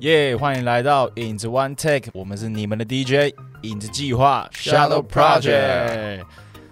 [0.00, 6.22] 耶欢迎来到影子 One Take，我们是你们的 DJ 影子计划 Shadow Project。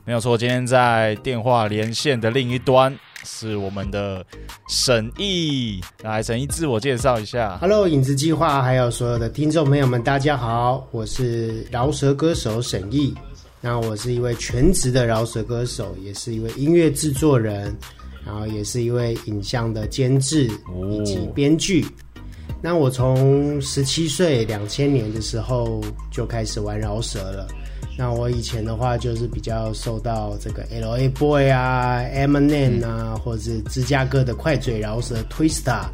[0.05, 4.25] 没有错，今天在电话连线的另一端是我们的
[4.69, 5.81] 沈毅。
[6.03, 7.57] 来，沈毅自我介绍一下。
[7.63, 13.15] Hello，影子计划还有所有的听众朋友们，大家好，我是饶舌歌手沈毅。
[13.63, 17.75] 那我是一位全职的饶舌歌手，也是一位音乐制作人，
[18.27, 20.51] 然后也是一位影像的监制
[20.91, 21.87] 以及编剧。
[22.65, 27.47] 那我从十七岁两千年的时候就开始玩饶舌了。
[27.99, 35.91] 那我以前的话就是比较受到这个 L A Boy 啊、Eminem 啊，或者是芝加哥的快嘴饶舌 Twista。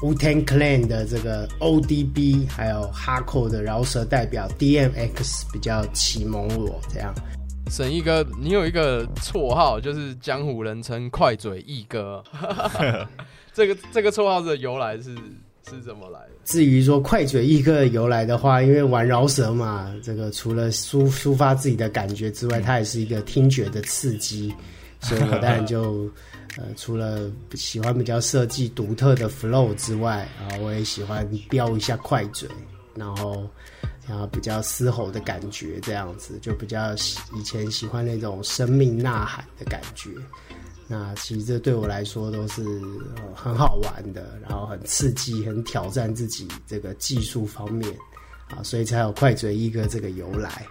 [0.00, 7.12] Wu Tang Clan 的这个 ODB，还有哈扣的饶舌代表 DMX 比较启蒙我这样。
[7.68, 12.22] 沈毅哥，你有一个绰号，就是江湖人称“快嘴毅哥”。
[13.52, 15.12] 这个这个绰号的由来是
[15.68, 16.30] 是怎么来的？
[16.44, 24.54] 至于说快嘴一个由来的话，因为玩饶舌嘛，这个除了抒抒发自己的感觉之外，它也是一个听觉的刺激，
[25.00, 26.10] 所以我当然就
[26.56, 32.48] 呃，除了喜欢比较设计独特的 flow 之外，啊，我也喜欢飙一下快嘴，
[32.94, 33.46] 然后
[34.08, 36.94] 然后比较嘶吼的感觉，这样子就比较
[37.36, 40.10] 以前喜欢那种生命呐喊的感觉。
[40.90, 47.94] 那其实这对我来说都是、呃、很好玩的，然后很刺激、很挑战自己这个技术方面
[48.48, 50.66] 啊，所以才有快嘴一哥这个由来。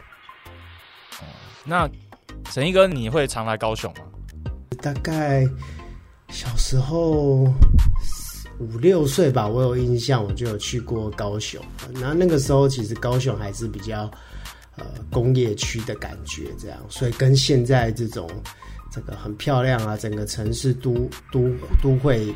[1.63, 1.87] 那
[2.49, 3.99] 沈一哥，你会常来高雄吗？
[4.81, 5.47] 大概
[6.29, 7.43] 小时候
[8.59, 11.63] 五六岁吧，我有印象，我就有去过高雄。
[11.93, 14.09] 那那个时候其实高雄还是比较
[14.77, 18.27] 呃工业区的感觉，这样，所以跟现在这种
[18.97, 21.51] 这个很漂亮啊，整个城市都都
[21.83, 22.33] 都会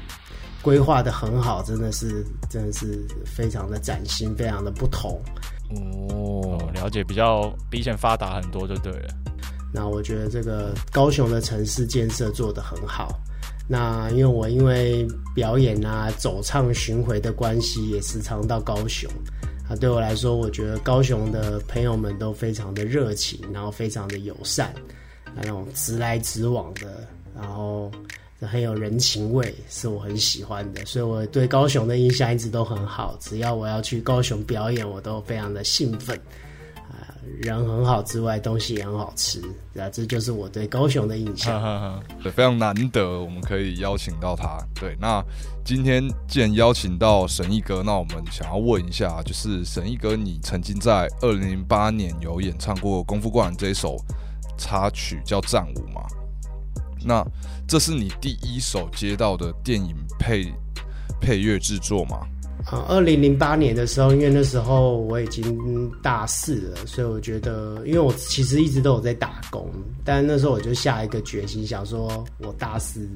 [0.62, 5.20] 规划的很好，真的是真的是非常的崭新，非常的不同。
[6.10, 9.10] 哦，了解，比较比以前发达很多就对了。
[9.74, 13.20] 那我觉得这个高雄的城市建设做得很好。
[13.68, 19.10] 那因为我因为表演啊、走唱巡回的关系，也时常到高雄。
[19.68, 24.72] 啊，对我来说，我觉得高雄的朋友们都非常的热情，然后非常的友善，
[25.36, 27.92] 那种直来直往的，然后
[28.40, 30.86] 很有人情味，是我很喜欢的。
[30.86, 33.18] 所以我对高雄的印象一直都很好。
[33.20, 36.20] 只要我要去高雄表演，我都非常的兴奋。
[36.90, 37.08] 啊
[37.40, 39.42] 人很好之外，东西也很好吃，
[39.76, 42.04] 啊，这就是我对高雄的印象。
[42.22, 44.60] 对，非常难得我们可以邀请到他。
[44.76, 45.24] 对，那
[45.64, 53.98] 今天既然邀请到沈毅哥，那我们想要问一下，就是沈毅哥，你曾经在二零零八年有演唱过《功夫灌篮》这一首
[54.62, 56.02] 插曲叫《战舞》吗？
[57.04, 57.26] 那
[57.68, 60.54] 这是你第一首接到的电影配
[61.20, 62.20] 配乐制作吗？
[62.68, 69.68] 啊，二零零八年的时候，因为那时候我已经大四了，所以我觉得，因为我其实一直都有在打工，
[70.06, 73.10] 但那时候我就下一个决心，想说我大四，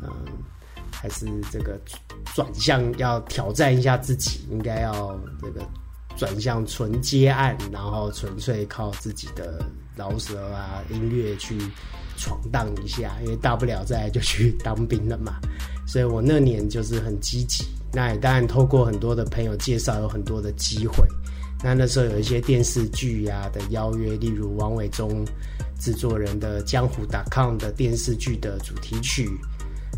[0.00, 0.08] 嗯，
[0.92, 1.76] 还是这个
[2.36, 5.60] 转向要挑战一下自己，应该要这个
[6.16, 9.60] 转向纯接案，然后纯粹靠自己的
[9.98, 11.58] 饶舌啊音乐去
[12.16, 15.34] 闯荡一下，因为大不了再就去 当兵了嘛，
[15.86, 17.64] 所以我那年就是很积极。
[17.92, 21.06] 那也当然透过很多的朋友介绍，有很多的机会。
[21.64, 25.24] 那那时候有一些电视剧呀、的邀约，例如王伟忠
[25.80, 29.28] 制作人的《江湖 .com》的电视剧的主题曲，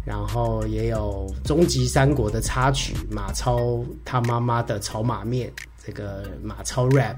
[0.06, 5.52] 然后也有《终极三国》的插曲，马超他妈妈的炒马面，
[5.84, 7.16] 这个马超 rap。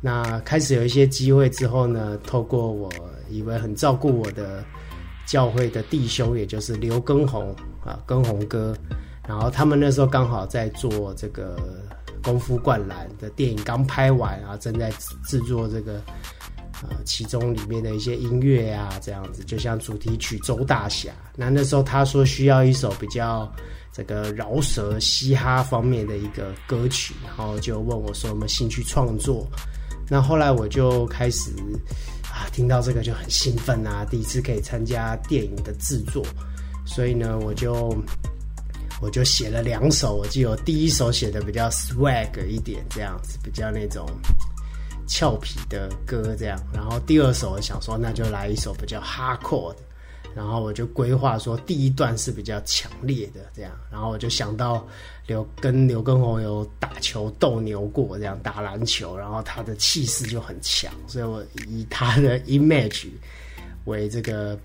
[0.00, 2.90] 那开始有一些机会之后呢，透过我
[3.28, 4.64] 以为很照顾我的
[5.26, 8.74] 教会的弟兄，也就是刘畊宏啊，畊宏哥。
[9.28, 11.56] 然后他们那时候刚好在做这个
[12.24, 14.90] 《功夫灌篮》的电影刚拍完啊，正在
[15.28, 16.02] 制作这个
[16.82, 21.10] 呃其中里面的一些音乐啊，这样子，就像主题曲《周大侠》。
[21.36, 23.48] 那那时候他说需要一首比较
[23.92, 29.46] 这个饶舌嘻哈方面的一个歌曲，然后就问我说有没有兴趣创作。
[30.10, 31.50] 那后来我就开始
[32.24, 36.22] 啊听到这个就很兴奋啊，第一次可以参加电影的制作，
[36.84, 37.96] 所以呢我就。
[39.02, 44.06] 我就写了两首，我记得第一首写的比较 swag 一点，这样子比较那种
[45.06, 46.62] 俏皮的歌，这样。
[46.70, 49.78] 然后第二首我想说，那就来一首比较 hardcore 的。
[50.34, 53.72] 然后我就规划说，第一段是比较强烈的这样。
[53.90, 54.86] 然后我就想到
[55.26, 63.08] 刘跟刘畊宏有打球斗牛过，这样打篮球，然后他的气势就很强，所以我以他的 image
[63.84, 64.58] 为这个。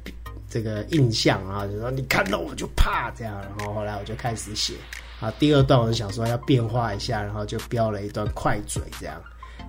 [0.47, 4.75] 这个印象啊，就说你看到我就怕这样，然后后来我就开始写，
[5.19, 9.21] 啊，第二段我就想说要变化一下，然后就标了一段快嘴这样，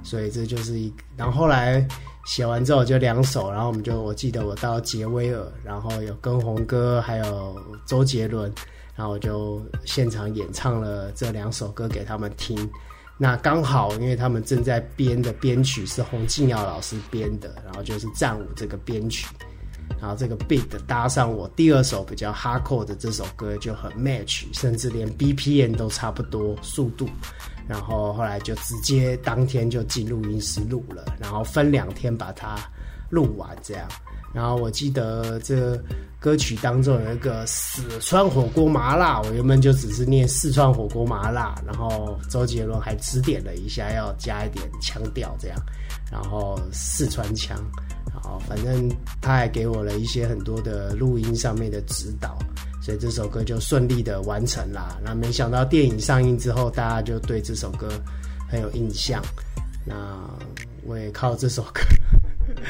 [0.04, 1.84] 所以这就是一，然后后来
[2.26, 7.56] 写完之后就两首，然后我们就我记得我到杰威尔，然后有跟红哥还有
[7.86, 8.52] 周杰伦，
[8.96, 12.68] 然后我就现场演唱了这两首歌给他们听。
[13.16, 19.26] 那刚好，因为他们正在编的编曲是洪敬耀老师编的，然后就是战舞这个编曲，
[20.00, 27.08] 然后这个 beat 搭上我第二首比较 hardcore 的这首歌就很 match，甚至连 BPM 都差不多速度，
[27.66, 32.56] 然后后来就直接当天就进录音室录了，然后分两天把它
[33.10, 33.88] 录完这样。
[34.34, 35.82] 然后我记得这
[36.20, 45.58] 歌曲当中有一个四川火锅麻辣，我原本就只是念四川火锅麻辣，然后周杰伦还指点了一下，要加一点腔调这样，
[46.12, 47.56] 然后四川腔，
[48.22, 48.90] 好反正
[49.20, 52.38] 他还给我了一些很多的录音上面的指导，
[52.82, 54.98] 所以这首歌就顺利的完成啦。
[55.04, 57.88] 那没想到电影上映之后，大家就对这首歌
[58.48, 59.22] 很有印象，
[59.84, 60.18] 那
[60.84, 61.80] 我也靠这首歌。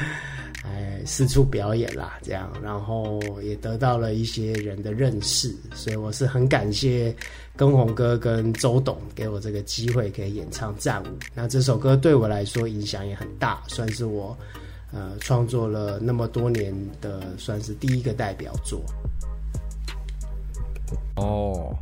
[0.65, 7.15] 哎，四处表演啦，这样，然后也得到了一些人的认识，所以我是很感谢
[7.55, 11.05] 跟红哥跟周董给我这个机会可以演唱《战舞》。
[11.33, 14.37] 那这首歌对我来说影响也很大，算是我
[14.97, 18.81] 呃创作了那么多年的算是第一个代表作。
[21.17, 21.75] 哦。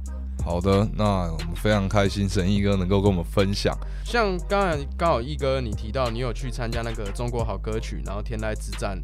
[0.43, 3.75] 好的，那我们非常开心，沈毅哥能够跟我们分享。
[4.03, 9.01] 像刚才刚好毅哥你提到你有去参加那个中国好歌曲，然后天籁之战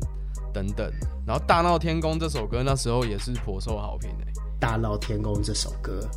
[0.54, 0.88] 等等，
[1.26, 4.28] 然后大闹天宫这首歌那时候也是颇受好评诶。
[4.60, 6.08] 大闹天宫这首歌，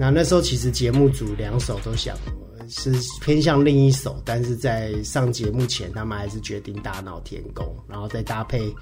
[0.00, 2.16] 那那时候其实节目组两首都想
[2.68, 8.74] 是偏向另一首，但是在上节目前，他们还是决定大闹天宫，然后再搭配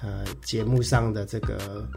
[0.00, 1.88] 呃节目上的这个。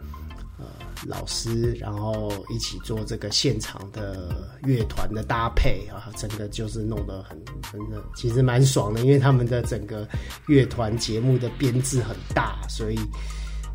[0.58, 0.64] 呃，
[1.06, 7.38] 老师，然后一起做这个现场的乐团的搭配啊，整个就是弄得很
[7.70, 10.08] 真的，其实蛮爽的，因为他们的整个
[10.46, 12.98] 乐团节目的编制很大，所以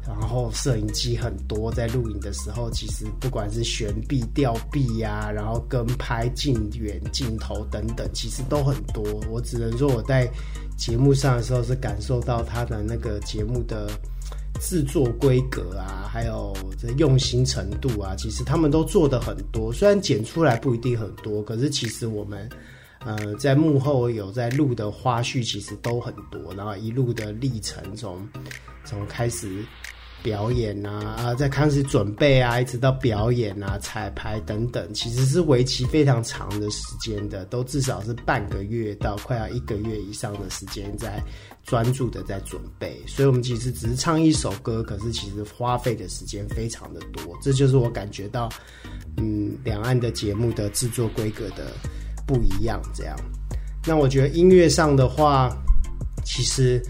[0.08, 9.04] 然后摄影机很多，在录影的时候，其实不管是悬臂、吊臂呀，然后跟拍、近远镜头等等，其实都很多。
[9.30, 10.30] 我只能说我在
[10.78, 13.90] 节目上的时候是感受到他的那个节目的。
[14.60, 19.74] 制作规格啊，还有这用心程度啊，其实他们都做的很多。
[19.74, 22.48] 虽然剪出来不一定很多，可是其实我们
[23.04, 26.54] 呃在幕后有在录的花絮，其实都很多。
[26.54, 28.28] 然后一路的历程，从
[28.86, 29.66] 从开始。
[30.24, 41.22] 表演啊啊，在开始准备啊，一直到表演啊、彩排等等，其实是为期非常长的时间的，都至少是半个月到快要一个月以上的时间在
[41.64, 43.02] 专注的在准备。
[43.08, 47.38] 所以，我们其实只是唱一首歌，可是其实花费的时间非常的多。
[47.42, 48.50] 这就是我感觉到，
[49.18, 51.72] 嗯，两岸的节目的制作规格的
[52.28, 52.82] 不一样。
[52.94, 53.16] 这样，
[53.86, 55.50] 那我觉得音乐上的话，
[56.24, 56.82] 其实，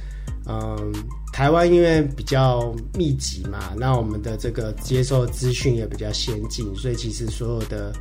[0.45, 0.93] 嗯。
[1.31, 7.93] 台湾因为比较密集嘛，那我们的这个接受资讯也比较先进，所以其实所有的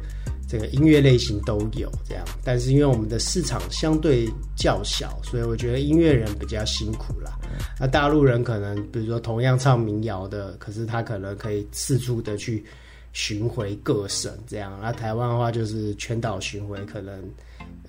[0.49, 2.25] 这个音乐类型都有这样。
[2.45, 7.39] 但是因为我们的市场相对较小，所以我觉得音乐人比较辛苦啦。
[7.79, 12.65] 那大陆人可能比如说同样唱民谣的，可是他可能可以四处的去
[13.13, 14.77] 巡回各省这样。
[14.83, 17.23] 那台湾的话就是全岛巡回，可能。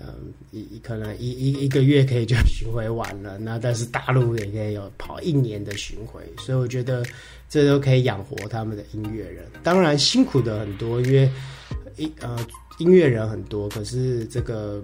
[0.04, 7.06] 嗯，一可能一一一个月可以就巡回完了，那但是大陆也可以有跑一年的巡回，所以我觉得
[7.50, 9.46] 这都可以养活他们的音乐人。
[9.64, 11.30] 当然辛苦的很多，因为
[11.98, 12.38] 音呃
[12.80, 14.84] 音乐人很多，可是这个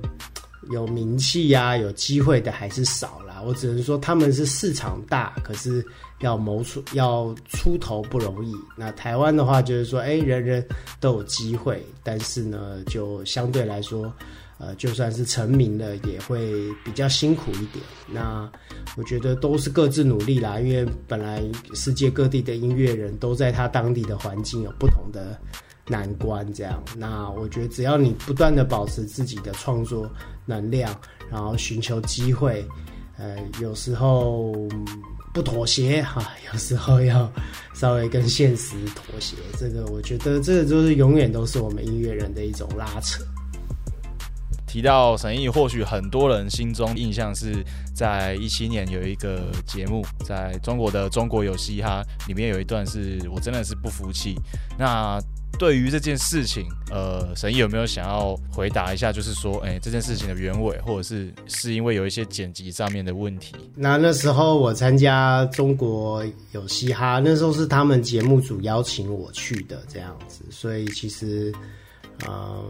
[0.71, 3.41] 有名气呀、有机会的还是少啦。
[3.45, 5.83] 我只能说他们是市场大，可是
[6.19, 8.53] 要谋出要出头不容易。
[8.75, 10.65] 那台湾的话就是说，哎，人人
[11.00, 14.13] 都有机会，但是呢，就相对来说。
[14.59, 16.51] 呃，就算是成名了，也会
[16.83, 17.83] 比较辛苦一点。
[18.07, 18.49] 那
[18.95, 25.39] 我觉得都是各自努力啦，因为本来世界各地的音乐人都在他当地的环境有不同的
[25.87, 26.83] 难关，这样。
[26.97, 30.09] 那我觉得只要你不断的保持自己的创作
[30.45, 30.99] 能量，
[31.29, 32.67] 然后寻求机会，
[33.17, 34.53] 呃，有时候
[35.33, 37.31] 不妥协哈，有时候要
[37.75, 39.35] 稍微跟现实妥协。
[39.59, 43.23] 这个我觉得这个就是永远都是我们音乐人的一种拉扯。
[44.67, 47.63] 提到沈毅，或许很多人心中印象是
[47.95, 54.36] 在一七年有一个节目，在中国的《中国有嘻哈》里面有一段是我真的是不服气。
[54.77, 55.17] 那
[55.57, 59.12] 对于这件事情，呃，沈毅有没有想要回答一下？
[59.12, 63.55] 就是说，哎，这件事情的原委，或者是是因为有一些剪辑上面的问题？
[63.74, 71.53] 那那时候我参加《中国有嘻哈》，那时候是他们节目组邀请我去的这样子，所以其实。
[72.27, 72.65] 嗯，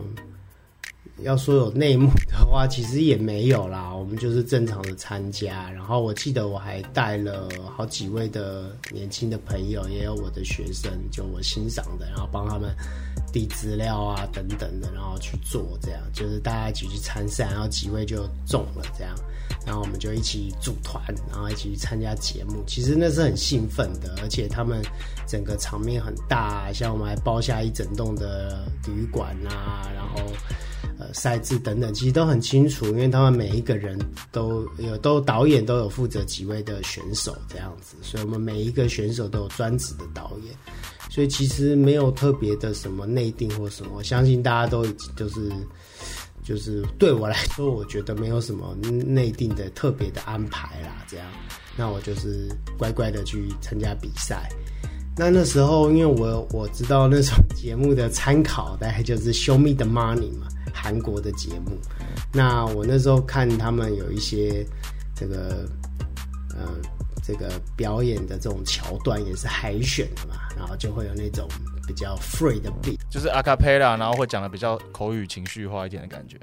[1.24, 3.94] 要说有内幕的话，其实也没有啦。
[3.94, 5.70] 我们就是正常的参加。
[5.72, 12.70] 然后我记得我还带了好几位的年轻的朋友，也有我的学生，就我欣赏的，然后帮他们
[13.34, 19.16] 递资料啊等等的，然后去做这样，就是大家一起去参赛，然后几位就中了这样，
[19.66, 22.64] 然后我们就一起组团，然后一起去参加节目。
[22.68, 24.82] 其实那是很兴奋的，而且他们
[25.28, 30.22] 整个场面很大，像我们还包下一整栋的旅馆啊，然后。
[31.00, 33.96] 呃，赛制等等，其实都很清楚，因为他们每一个人
[34.32, 40.56] 都有，都导演都有负责几位的选手这样子，所以我们每一个选手都有专职的导演，
[41.08, 45.52] 所以其实没有特别的什么内定或什么，我相信大家都已经就是
[46.48, 51.27] 就是对我来说，我觉得没有什么内定的特别的安排啦，这样，
[51.75, 54.50] 那我就是乖乖的去参加比赛。
[55.18, 60.48] 那那时候，因为我我知道那种节目的参考，大概就是《Show Me the Money》嘛。
[60.74, 61.72] 韩国的节目，
[62.32, 64.63] 那我那时候看他们有一些
[65.16, 65.68] 这个，
[66.51, 66.68] 呃，
[67.24, 71.50] 这个表演的这种桥段也是海选的嘛，然后就会有那种
[71.88, 76.38] 比较 free 的 beat，就是阿卡贝拉，然后会讲的比较口语情绪化一点的感觉。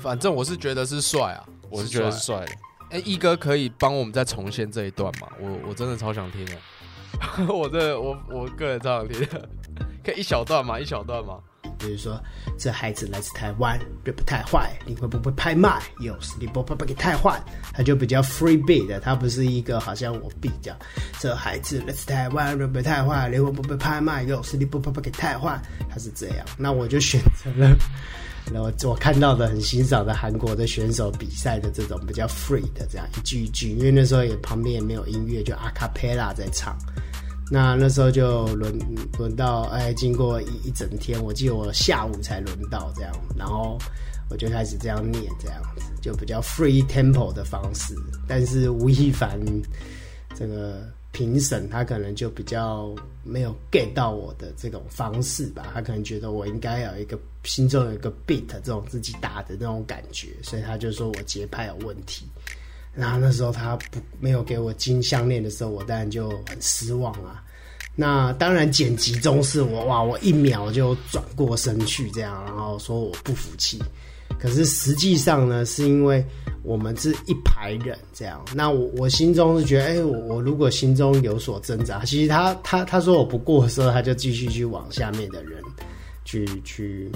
[0.00, 2.52] 反正我是觉得是帅啊，我是觉得是帅的。
[2.90, 5.28] 哎，一哥可以帮我们再重现这一段吗？
[5.38, 6.56] 我我真的超想听的，
[7.52, 9.28] 我这我我个人超想听，
[10.02, 10.80] 可以一小段吗？
[10.80, 11.38] 一小段吗？
[11.78, 12.20] 比如说，
[12.58, 15.80] 这孩子来自台湾，rap 太坏，你会不会拍卖？
[16.00, 17.40] 有实力不不不给太坏，
[17.72, 20.52] 他就比较 free beat 的，他不是一个好像我 beat
[21.20, 21.34] 这。
[21.34, 24.22] 孩子来自台湾，rap 太坏，你会不会拍卖？
[24.24, 26.46] 有实力不不不给太坏，他是这样。
[26.56, 27.76] 那我就选择了，
[28.52, 36.76] 然后我看到的很欣赏的韩国的选手比赛的这种比较 free 的这样一句一句，因为那时候也旁边也没有音乐，就阿卡贝拉在唱。
[37.50, 38.78] 那那时候就轮
[39.18, 43.78] 轮到哎，经过一一整天，我记得我下午才轮到这样，然后
[44.28, 47.94] 我就开始这样念这样子，就比较 free tempo 的方式。
[48.26, 49.40] 但是吴亦凡
[50.36, 62.26] 这个评审他可能就比较没有 get 到我的这种方式吧，他可能觉得我应该有一个心中有一个 beat 这种自己打的那种感觉，所以他就说我节拍有问题。
[62.98, 67.44] 然后那时候他不没有给我金项链的时候，我当然就很失望啊。
[67.94, 73.80] 那当然剪辑中是我哇，我一秒就转过身去这样，然后说我不服气。
[74.38, 76.24] 可是实际上呢，是因为
[76.62, 78.44] 我们是一排人这样。
[78.54, 85.62] 那我我心中是觉得，哎，我我如果心中有所挣扎，其实他他他说我不过的时候，他就继续去往下面的人
[86.24, 87.10] 去去。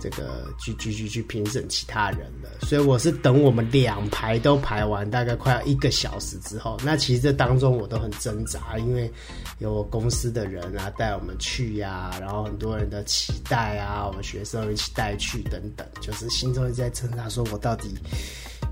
[0.00, 6.78] 这个去去去去评审其他人了，所以我是等我们两排都排完，大概快要一个小时之后。
[6.82, 9.12] 那其实这当中我都很挣扎，因为
[9.58, 17.94] 有我公司的人啊带我们去呀，然后很多人的期待啊，我们学生一起带去等等，就是心中一直在挣扎，说我到底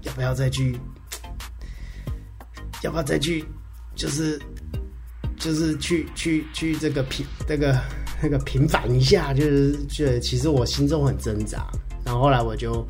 [0.03, 0.79] 要不要再去，
[2.83, 3.45] 要不要再去，
[3.95, 4.41] 就是
[5.37, 7.79] 就是去去去这个评这个。
[8.23, 11.67] 那个平反一下，就是就其实我心中很挣扎，
[12.05, 12.87] 然后后来我就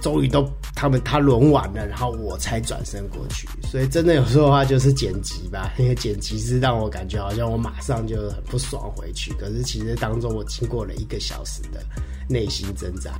[0.00, 3.48] 终于都他们他轮完了，然后我才转身过去。
[3.62, 11.84] 所以真的有时候的话就是剪辑吧，因 为剪辑是让我感觉好像我马上就很不爽回去，可是其实当中我经过了一个小时的
[12.28, 13.12] 内心挣扎。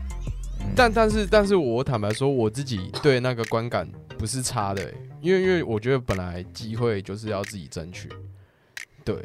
[0.77, 8.09] 但但是但是我坦白说，我自己对那个观感不是差的，因为因为我觉得本来机会就是要自己争取，
[9.05, 9.17] 对。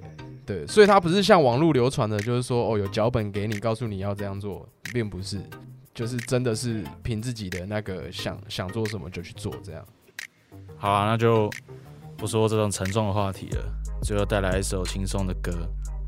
[0.46, 5.42] 对，所以它不是像网络流传的，就是说哦，有脚本给你，告诉你要这样做，并不是，
[5.94, 9.86] 就是真的是凭自己的那个想想做什么就去做这样。
[10.78, 11.50] 好啊，那就
[12.18, 13.64] 不说这种沉重的话题了，
[14.02, 15.52] 最后带来一首轻松的歌，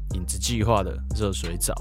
[0.15, 1.73] 《影子计划》的《热水澡》。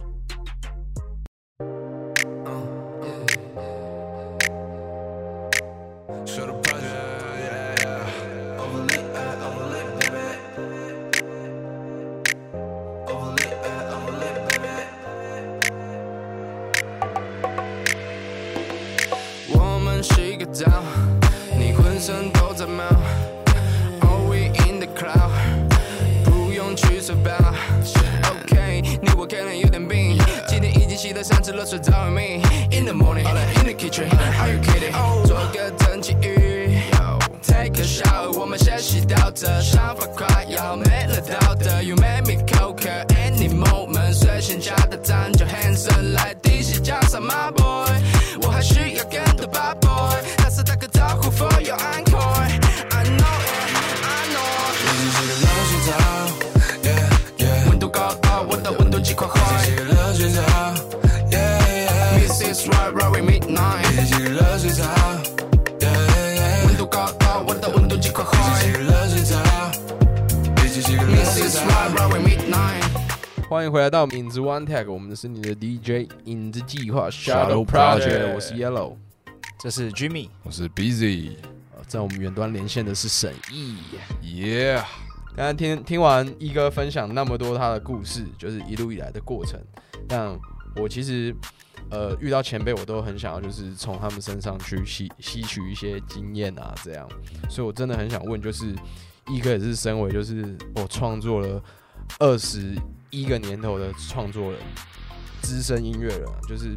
[22.04, 22.84] 身都在冒
[24.02, 25.30] all we in the cloud
[26.23, 27.32] 不用去 spa
[28.28, 34.06] ok 你我可能有点病今天已经洗了三次热水澡 me in the morning all in the kitchen
[34.38, 34.92] are you kidding
[35.26, 36.76] 做个蒸汽浴
[37.40, 47.23] take a shower 我们先洗到这想法快要没了道德 you make me coke any moment 随性加的咱就 handsome 来 dj 加上
[47.23, 47.88] my boy
[48.42, 50.87] 我还需要更多 bad boy 但是大哥
[73.49, 79.03] 欢迎回来到影子 One Tag，我们的是你的 DJ 影子计划 Shadow Project，我是 Yellow。
[79.64, 81.38] 这是 Jimmy，我是 Busy，
[81.75, 83.78] 呃在我们远端连线的是沈毅。
[84.21, 84.75] 耶、
[85.35, 89.59] 刚刚听听完一哥分享那么多他的故事，就是一路以来的过程，
[90.06, 90.38] 但
[90.76, 91.35] 我其实
[91.88, 97.09] 呃遇到前辈，我都很想要就是从他们身上去吸吸取一些经验啊，这样，
[97.49, 98.76] 所以我真的很想问，就是
[99.28, 101.62] 一哥也是身为就是我创作了
[102.18, 102.76] 二十
[103.09, 104.61] 一个年头的创作人，
[105.40, 106.75] 资深音乐人啊，就是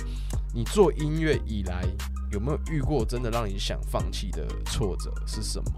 [0.56, 1.84] 你做音乐以来
[2.32, 5.72] 有没有遇过真的让你想放弃的挫折是什么？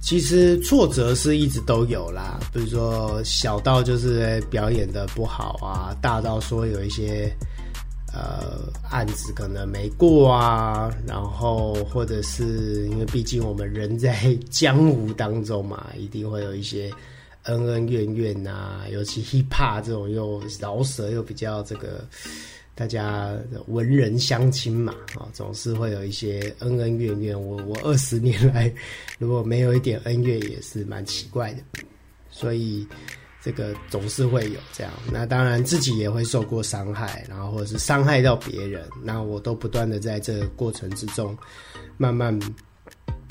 [0.00, 7.32] 其实挫折是一直都有啦，比如说小到就是表演的不好啊，大到说有一些
[8.12, 16.92] 呃案子可能没过啊，然后或者是因为毕竟我们人在江湖当中嘛，一定会有一些
[17.44, 22.04] 恩恩怨怨呐，尤其 hip hop 这种又饶舌又比较这个。
[22.74, 23.36] 大家
[23.66, 27.40] 文人相亲嘛，啊、总是会有一些恩恩怨怨。
[27.40, 28.72] 我我二十年来，
[29.18, 31.62] 如果没有一点恩怨，也是蛮奇怪的。
[32.30, 32.86] 所以
[33.42, 34.90] 这个总是会有这样。
[35.12, 41.36] 那当然自己也会受过伤害，然后或者是伤害到别人，那我都不断的在这个过程之中
[41.98, 42.36] 慢慢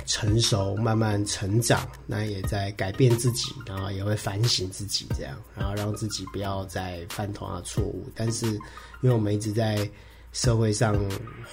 [0.05, 8.10] 成熟，慢慢成长，那也在改变自己，然后也会反省自己，这样，然后让自己不要再犯同样的错误。
[8.15, 8.46] 但是，
[9.01, 9.89] 因为我们一直在
[10.34, 10.96] 社会上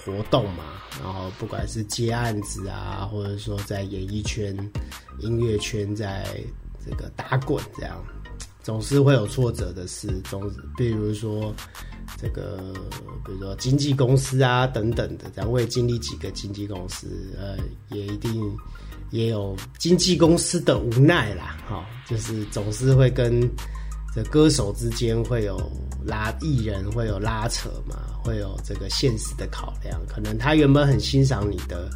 [0.05, 4.55] 活动嘛，然后不管是接案子啊，或者说在演艺圈、
[5.19, 6.25] 音乐圈，在
[6.85, 8.03] 这个打滚，这样
[8.61, 11.53] 总是会有挫折的事，总比如说
[12.17, 12.73] 这个，
[13.25, 17.57] 比如说经纪公司啊等等的，这样我也经历几个经纪公司，呃，
[17.89, 18.55] 也一定
[19.11, 23.41] 也有经纪公司的无奈啦，哈、就是总是会跟
[24.13, 25.57] 这歌手之间会有
[26.05, 31.89] 拉艺人会有拉扯嘛，会有这个现实的考量，可能他原本很欣赏你的。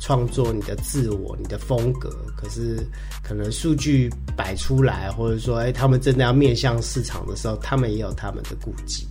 [0.00, 2.78] 创作你的自我、你的风格，可是
[3.22, 9.06] 可能数据摆出来，或者说，哎、他们真的要面向市场的时候，他们也有他们的顾忌。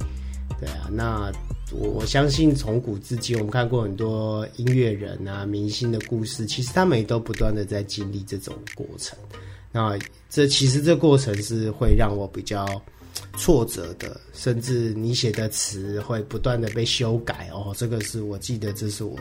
[0.59, 1.31] 对啊，那
[1.71, 9.17] 我我相信从古至今，我们看过很多音乐人啊、明星的故事，其实他们也都不断的在经历这种过程。
[9.71, 9.97] 那
[10.29, 12.65] 这其实这过程是会让我比较
[13.37, 17.73] 挫折的，甚至你写的词会不断的被修改哦。
[17.77, 19.17] 这个是我记得，这是我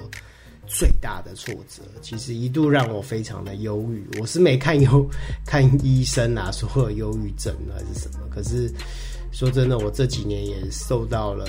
[0.70, 1.82] 最大的挫折。
[2.00, 4.06] 其实一度让我非常的忧郁。
[4.20, 5.08] 我是没看忧
[5.44, 8.20] 看医生啊，说有忧郁症还是什么。
[8.30, 8.72] 可是
[9.32, 11.46] 说真的，我这几年也受到了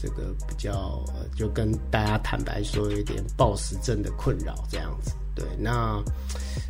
[0.00, 1.02] 这个比较，
[1.36, 5.12] 就跟大家坦白说，有点暴食症的困扰这样子。
[5.34, 6.00] 对，那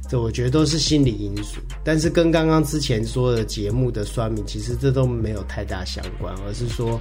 [0.08, 6.98] 这我觉得都是心理因素，但是跟刚刚之前说的节目的说明，其实这都没有太大相关，而是说，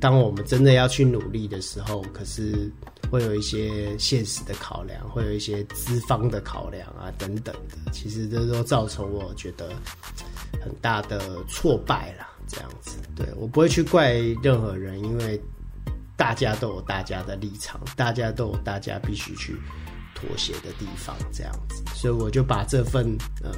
[0.00, 2.68] 当我们真的要去努力的时候，可是
[3.12, 9.68] 会有一些现实的考量，会有一些资方的考量啊等等的，其实这都造成我觉得
[10.60, 12.28] 很大的挫败啦。
[12.46, 15.40] 这样子，对我不会去怪任何人，因为
[16.16, 19.56] 大家都有大家的立场，大家都有大家必须去
[20.14, 23.04] 妥协的地方，这样子，所以我就把这份
[23.42, 23.50] 呃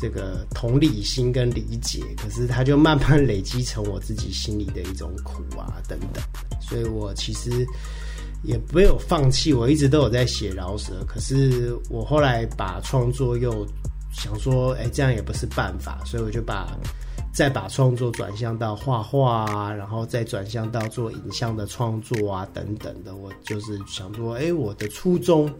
[0.00, 6.22] 这个同理心跟理解，可是它就慢慢累积成我自己心里的一种苦啊等等，
[6.60, 7.50] 所以我其实
[8.42, 13.66] 也没有放弃，我一直都有在写饶舌，可是我后来把创作又
[14.12, 16.74] 想说，哎，这样也不是办法，所以我就把。
[17.32, 23.16] 再把创作转向到画画啊，然后再转向到做影像的创作啊，等等的。
[23.16, 25.50] 我就是想说，哎，我的初衷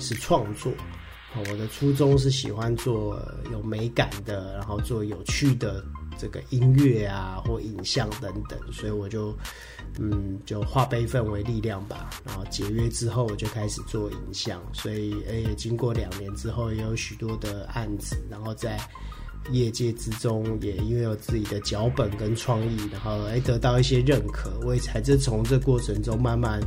[0.00, 0.72] 是创作，
[1.36, 3.16] 我的初衷是喜欢做
[3.52, 5.84] 有美感的，然后做有趣的
[6.18, 8.58] 这个音乐啊或影像等等。
[8.72, 9.32] 所以我就，
[10.00, 12.10] 嗯，就化悲愤为力量吧。
[12.24, 14.60] 然后解约之后，我就开始做影像。
[14.72, 18.76] 所以，哎，经过两年之后，也有许多的案子，然后在。
[19.50, 26.60] 业界之中，也因为有自己的脚本跟创意，然后哎得到一些认可，我也才是从这过程中慢慢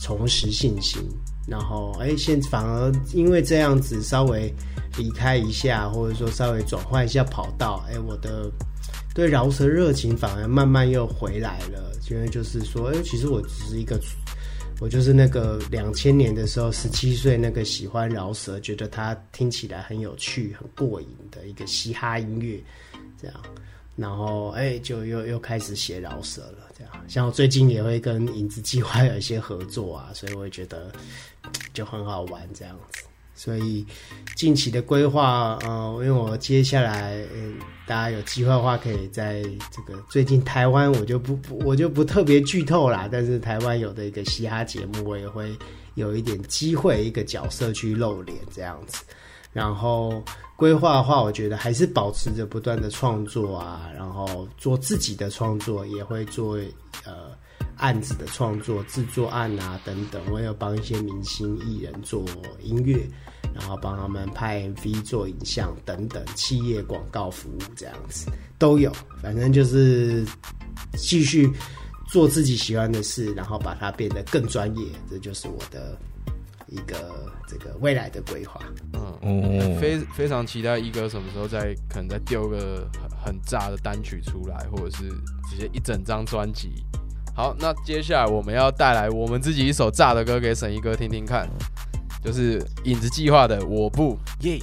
[0.00, 1.02] 重拾信心，
[1.46, 4.52] 然后哎现反而因为这样子稍微
[4.96, 8.50] 离开一下，或者说稍微转换一下跑道，哎我的
[9.14, 14.00] 对饶舌热情反而慢慢又回来了，因为就是说哎其实我只是一个。
[14.82, 22.60] 我就是那个两千年的时候，十七岁那个喜欢饶舌，觉得他听起来很有趣、很过瘾的一个嘻哈音乐，
[23.16, 23.36] 这样，
[23.94, 26.92] 然后哎，就又又开始写饶舌了，这样。
[27.06, 30.90] 像我最近也会跟影子计划有一些合作啊，所以我也觉得
[31.72, 33.04] 就很好玩这样子。
[33.42, 33.84] 所以
[34.36, 37.52] 近期的规划，呃，因为我接下来，呃
[37.88, 43.08] 大家有机会的话，可以在这个最近台湾，我就不不我就不特别剧透啦。
[43.10, 45.58] 但是台湾有的一个嘻哈节目，我也会
[45.94, 49.02] 有一点机会，一个角色去露脸这样子。
[49.52, 50.22] 然后
[50.54, 56.54] 规划的话，我觉得还是保持着不断的创作啊，然后做自己的创作，也会做
[57.04, 57.36] 呃
[57.82, 60.22] 案子的创作、制作案啊等等。
[60.30, 62.24] 我有帮一些明星艺人做
[62.60, 62.96] 音乐，
[63.52, 68.92] 然后帮他们拍 MV、做影像等等，企业广告服务这样子都有。
[69.20, 70.24] 反正就是
[70.96, 71.50] 继续
[72.06, 75.98] 做自己喜欢的事，然后把它变得更专业，这就是我的
[76.68, 78.60] 一个这个未来的规划。
[78.92, 85.08] 嗯，哦，非非常期待一哥什么时候再可能再丢个很很炸的单曲出来，或者是
[85.50, 86.70] 直接一整张专辑。
[87.34, 91.48] 好，那接下来我们要带来我们自己一首炸的歌给沈一哥听听看，
[92.22, 94.60] 就是影子计划的《我不》耶。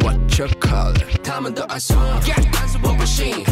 [0.00, 1.20] What you call it？
[1.24, 1.96] 他们都爱说，
[2.52, 3.44] 但是我不信。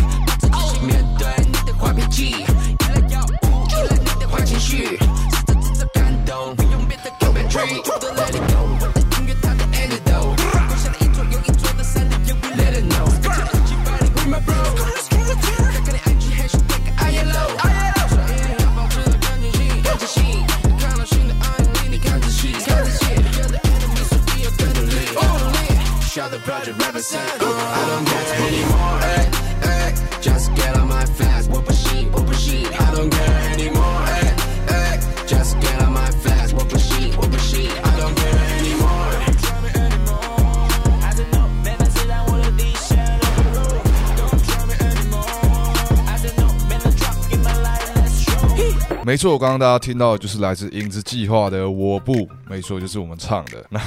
[49.17, 52.13] 没错，刚刚大家听到的就是来自影子计划的《我不》，
[52.51, 53.65] 没错，就是我们唱的。
[53.71, 53.81] 那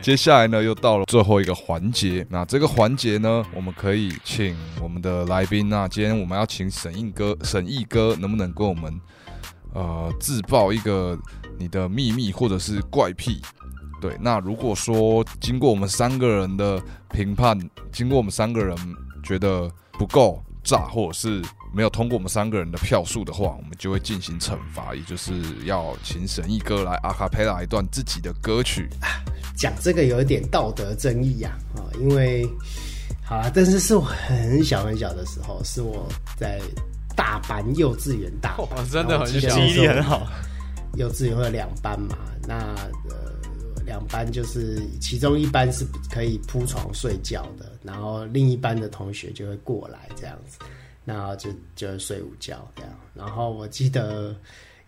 [0.00, 2.24] 接下来呢，又到了最后一个环节。
[2.30, 5.68] 那这个环节呢，我们可以请我们的来宾。
[5.68, 9.00] 那今天我们要请沈毅哥，沈毅哥能不能跟我们
[9.74, 11.18] 呃自曝一个
[11.58, 13.42] 你的秘密或者是怪癖？
[14.00, 16.80] 对，那如果说经过我们三个人的
[17.10, 17.58] 评判，
[17.90, 18.76] 经过我们三个人
[19.24, 25.32] 觉得不够炸，或者是没有通过我们三个人的票数的话，我们就会进行惩罚，也就是
[25.64, 28.88] 要请沈毅哥来阿卡佩拉一段自己的歌曲。
[29.56, 32.46] 讲这个有一点道德争议呀、啊，因为
[33.24, 36.60] 好了，但是是我很小很小的时候，是我在
[37.14, 40.26] 大班幼稚园大班， 哇真的很小记忆力很好。
[40.94, 42.56] 幼稚园会有两班嘛，那
[43.08, 43.32] 呃
[43.84, 50.58] 两班就是其中一班是可以铺床睡觉的，然后另一班的同学就会过来这样子，
[51.04, 52.92] 然后就就会睡午觉这样。
[53.14, 54.34] 然后我记得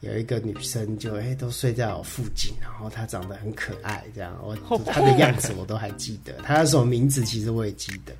[0.00, 8.12] 有一个女生就哎、都睡在我附近，然后她长得很可爱，这样我她的样子我都还记得，她叫什么名字其实我也记得。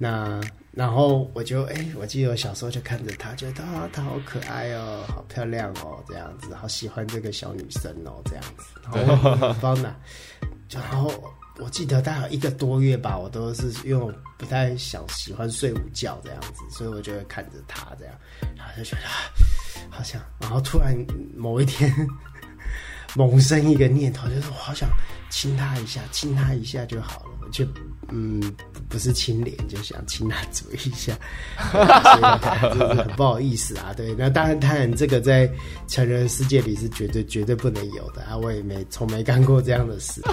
[0.00, 3.52] 那然后我就哎、我记得我小时候就看着她，觉得
[3.92, 8.80] 她好可爱哦，好漂亮哦，这样子，好喜欢这个小女生哦，这样子。
[8.84, 9.96] 然后我不知道哪，
[10.68, 11.12] 就然后
[11.60, 18.14] 我记得大概一个多月吧，我都是因为我不太想喜欢睡午觉这样子，所以我就会看着他这样，
[18.56, 19.02] 然后就觉得
[19.90, 20.96] 好像，然后突然
[21.36, 21.92] 某一天
[23.16, 24.88] 萌生一个念头，就是我好想
[25.30, 27.37] 亲他一下，亲他一下就好了。
[27.48, 27.64] 我就
[28.10, 28.42] 嗯，
[28.88, 31.12] 不是清廉，就想亲他煮一下，
[31.72, 33.92] 所以就是很不好意思啊。
[33.96, 35.50] 对，那当然，当然这个在
[35.86, 38.36] 成人世界里是绝对绝对不能有的啊！
[38.36, 40.22] 我也没从没干过这样的事。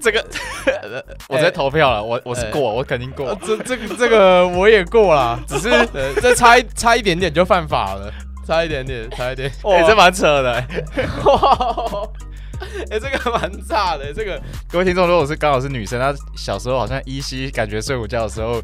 [0.00, 0.24] 这个
[1.28, 3.38] 我在投票了，我我是过，我肯定过呃。
[3.44, 8.12] 这这个这个我也过了，只是呃这差一差一点点就犯法了，
[8.46, 9.50] 差一点点，差一点。
[9.64, 10.64] 哎，这蛮扯的。
[12.60, 14.40] 哇，哎、这个蛮炸的，这个
[14.70, 18.60] 各位听众，如果是刚好是女生，她小时候好像依稀感觉睡午觉的时候。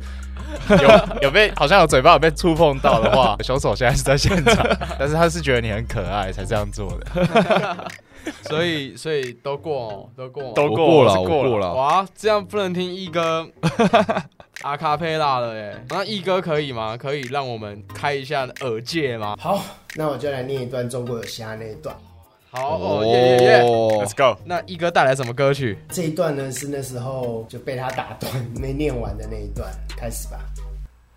[0.69, 4.67] 有有被好像有嘴巴有被触碰到的话， 凶手现在是在现场，
[4.99, 7.91] 但是他是觉得你很可爱才这样做的，
[8.51, 11.73] 所以所以都过哦，都过哦、都过了，是过了我过了。
[11.73, 13.49] 哇，这样不能听一哥
[14.61, 15.83] 阿卡佩拉了耶。
[15.89, 16.99] 那一哥可以吗？
[16.99, 19.35] 可以让我们开一下耳界吗？
[19.41, 21.97] 好，那我就来念一段中国有虾那一段。
[22.55, 23.61] 好哦，耶耶耶。
[23.63, 24.39] 哦 Let's go。
[24.45, 25.79] 那一哥带来什么歌曲？
[25.89, 30.39] 这一段呢是那时候就被他打断没念完的那一段，开始吧。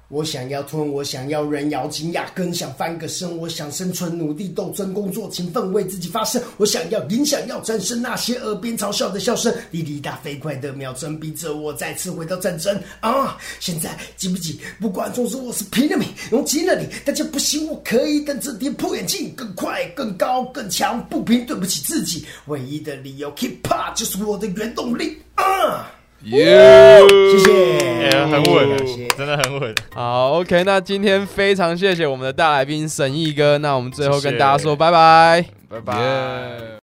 [0.07, 6.39] 我想要吞，我想要人咬紧牙根，想翻个身，我想生存，努力斗争，工作勤奋，为自己发声。
[6.57, 13.37] 我想要赢，想要战胜那些耳边嘲笑的笑声，滴滴答飞快的秒针，逼着我再次回到战争啊！
[13.59, 14.59] 现在急不急？
[14.79, 16.85] 不管，总之我是拼了命，用尽了力。
[17.03, 21.03] 大家不行，我可以等着跌破眼镜，更快、更高、更强。
[21.07, 22.23] 不拼，对不起自己。
[22.45, 25.91] 唯一的理由，keep up 就是我的原动力啊！
[26.25, 26.99] 耶！
[27.31, 28.77] 谢谢，哎，很稳
[29.17, 29.75] 真的很稳。
[29.93, 35.45] 好，OK，那今天非常谢谢我们的大来宾沈毅哥，那我们最后跟大家说拜拜。
[35.69, 35.93] 拜拜。
[35.99, 36.75] 耶